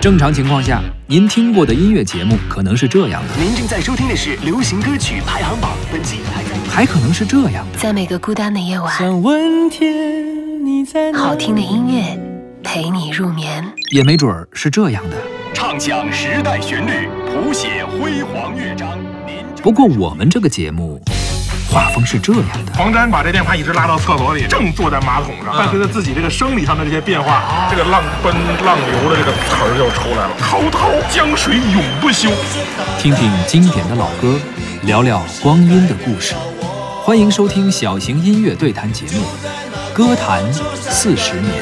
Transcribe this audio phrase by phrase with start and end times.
[0.00, 6.50] 正常情况下，您听过的音乐节目可能是这样的，您正在收听的是流行歌曲排行榜，本期还在。
[6.70, 7.78] 还可能是这样的。
[7.78, 12.18] 在每个孤单的夜晚，想问天你在哪好听的音乐
[12.62, 13.64] 陪你入眠。
[13.92, 15.16] 也没准儿是这样的。
[15.54, 18.96] 唱响时代旋律，谱写辉煌乐章。
[19.26, 21.00] 您不过我们这个节目
[21.68, 22.72] 画风是这样的。
[22.74, 28.34] 黄沾把这电话一直拉到厕所里，正坐在马桶上，伴随着自己这个生理上的这些变化，这个浪奔
[28.64, 30.30] 浪流的这个词儿就出来了。
[30.38, 32.30] 滔滔江水永不休。
[32.98, 34.40] 听听经典的老歌，
[34.82, 36.34] 聊聊光阴的故事。
[37.02, 39.22] 欢迎收听小型音乐对谈节目
[39.92, 41.52] 《歌坛四十年》。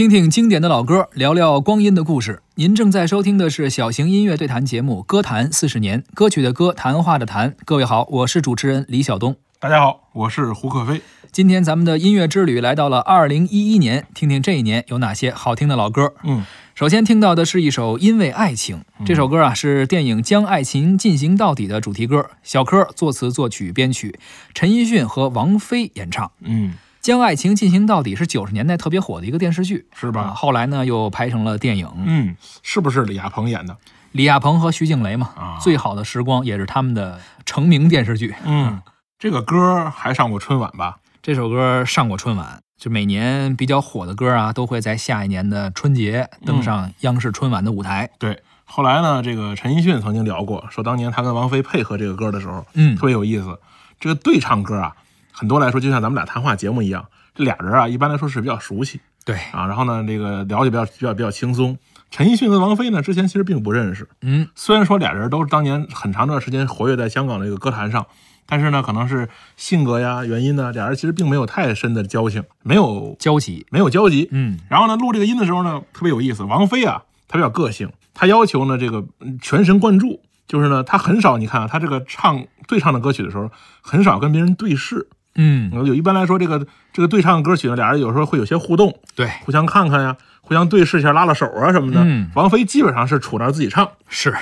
[0.00, 2.40] 听听经典的老歌，聊聊光阴的故事。
[2.54, 7.54] 您正在收听的是小型音乐对谈节目《歌坛四十年》，歌曲的歌，谈话的谈。
[7.66, 9.36] 各位好，我是主持人李晓东。
[9.58, 11.02] 大家好，我是胡克飞。
[11.30, 16.14] 今天咱们的音乐之旅来到了二零一一年，听听这一年有哪些好听的老歌。
[16.24, 24.18] 嗯，首先听到的是一首《因为爱情》，这首歌啊是电影《将爱情进行到底》的主题歌，小柯作词作曲编曲，
[24.54, 26.32] 陈奕迅和王菲演唱。
[26.40, 30.34] 嗯，《将爱情进行到底》是九十年代特别火的一个电视剧，啊，是吧？
[30.34, 33.76] 后来呢又拍成了电影，嗯，是不是李亚鹏演的？
[34.12, 38.34] 李亚鹏和徐静蕾嘛，啊最好的时光》也是他们的成名电视剧。
[38.44, 38.80] 嗯，
[39.18, 40.98] 这个歌还上过春晚吧？
[41.22, 48.10] 这首歌上过春晚，就每年比较火的歌啊，都会在下一年的春节登上央视春晚的舞台。
[48.18, 48.42] 对。
[48.64, 53.58] 后来呢，这个陈奕迅曾经聊过，说当年他跟王菲配合这个歌的时候，嗯特别有意思。
[53.98, 54.94] 这个对唱歌啊，
[55.40, 61.78] 很多来说就像咱们俩谈话节目一样，这俩人啊一般来说是比较熟悉对，啊，然后呢，这个了解比较比较比较轻松。
[62.10, 68.06] 陈奕迅跟王菲呢，之前其实并不认识，嗯，虽然说俩人都是当年很长一段时间活跃在香港的这个歌坛上，
[68.44, 73.64] 但是呢，可能是性格呀原因呢，俩人其实并没有太深的交情，没有交集。
[73.70, 74.28] 没有交集。
[74.32, 76.42] 嗯，然后呢，录这个音的时候呢，特别有意思。
[76.42, 83.48] 王菲啊，她比较个性，她要求呢这个嗯全神贯注，就是呢，她很少你看啊，她这个唱对唱的歌曲的时候，
[83.80, 85.08] 很少跟别人对视。
[85.42, 92.00] 嗯，有一般来说，这个这个对唱歌曲呢，俩人有时候会有些互动，对，互相看看呀，互相对视一下，拉拉手啊什么的。
[92.04, 93.88] 嗯王菲基本上是杵那儿自己唱。
[94.08, 94.36] 是，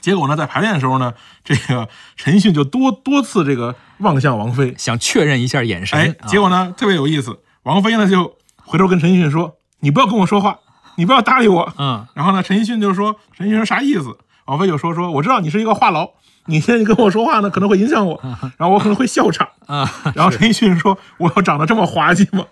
[0.00, 5.98] 结果呢，在排练的时候呢，这个陈奕迅就多多次这个望向王菲，想确认一下眼神。
[5.98, 10.58] 哎，啊结果呢特别有意思，王菲呢就回头跟陈奕迅说：“你不要跟我说话，
[10.96, 11.72] 你不要搭理我。
[11.78, 16.10] 嗯，”然后呢，陈奕迅就说：“陈奕迅说啥意思？”王菲就说：“说我知道你是一个话痨，
[16.46, 18.20] 你现在跟我说话呢可能会影响我，
[18.56, 22.44] 然后我可能会笑场。”啊， 然后陈奕迅说：“我要长得这么滑稽吗？”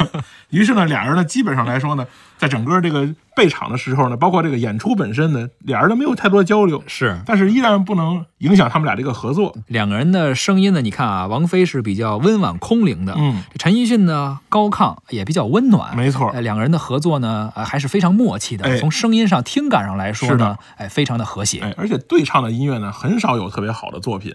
[0.50, 2.06] 于是呢，俩人呢基本上来说呢，
[2.38, 9.56] 在整个这个备场的时候呢，包括这个演出本身呢，俩人都没有太多交流，是但是依然不能影响他们俩这个合作。
[9.66, 10.80] 两个人的声音呢？
[10.80, 18.64] 你看啊，王菲是比较温婉空灵的，嗯，陈奕迅呢高亢也比较温暖，没错哎两个人的合作呢，呃还是非常默契的。
[18.66, 21.58] 哎从声音上、听感上来说呢，哎，非常的和谐。
[21.58, 24.32] 哎，而且对唱的音乐呢，很少有特别好的作品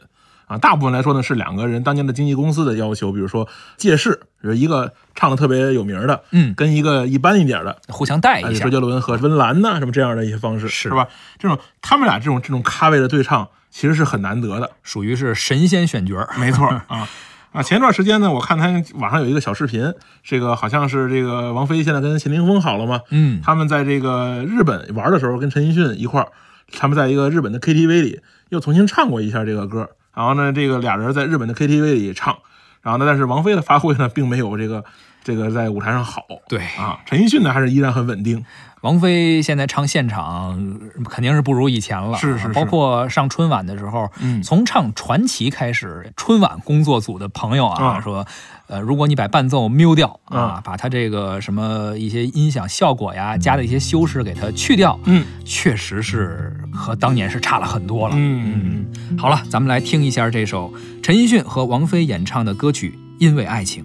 [0.51, 0.57] 啊。
[0.57, 3.47] 大部分来说呢，是两个人当年的经纪公司的要求，比如说
[3.77, 11.07] 借势，是一个唱的特别有名的，嗯跟一个一般一点的，互相带一下哎周，杰伦和温岚呐，什么这样的一些方式，是是吧？
[11.39, 14.71] 这种他们俩这种这种咖位的对唱，其实是很难得的。
[14.83, 16.27] 属于是神仙选角。
[16.37, 17.07] 没错 啊
[17.53, 17.61] 啊！
[17.61, 26.29] 前段时间呢，我看他网上有一个小视频，这个好像是这个王菲现在跟谢霆锋好了嘛，嗯，他们在这个日本玩的时候，跟陈奕迅一块儿，
[26.71, 29.89] 他们在一个日本的 KTV 里又重新唱过一下这个歌。
[30.13, 32.37] 然后呢，这个俩人在日本的 KTV 里唱，
[32.81, 34.83] 然后呢，但是王菲的发挥呢，并没有这个
[35.23, 36.23] 这个在舞台上好。
[36.47, 36.99] 对，啊。
[37.05, 38.43] 陈奕迅呢，还是依然很稳定。
[38.81, 40.59] 王菲现在唱现场
[41.05, 42.53] 肯定是不如以前了，是是是。
[42.53, 44.41] 包括上春晚的时候，嗯。
[44.41, 48.01] 从唱传奇开始，春晚工作组的朋友啊、啊。
[48.01, 48.25] 说，
[48.65, 55.23] 呃，如果你把伴奏 mute 掉啊，啊把它这个什么一些音响效果呀，加的一些修饰给它去掉，嗯。
[55.45, 58.15] 确实是和当年是差了很多了。
[58.17, 62.89] 嗯，嗯好了，咱们来听一下这首陈奕迅和王菲演唱的歌曲
[63.19, 63.83] 《因为爱情》。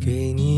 [0.00, 0.57] 给你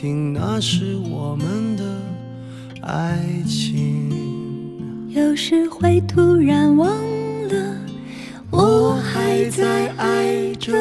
[0.00, 1.84] 听那是我们的
[2.80, 4.10] 爱情。
[5.10, 6.88] 有时会突然忘
[7.48, 7.76] 了，
[8.50, 10.72] 我还在爱着